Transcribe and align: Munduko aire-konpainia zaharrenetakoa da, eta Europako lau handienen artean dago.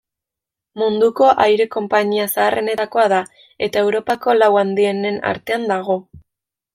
Munduko 0.81 1.27
aire-konpainia 1.43 2.25
zaharrenetakoa 2.31 3.05
da, 3.15 3.19
eta 3.67 3.83
Europako 3.87 4.35
lau 4.39 4.49
handienen 4.63 5.21
artean 5.33 5.69
dago. 5.73 5.99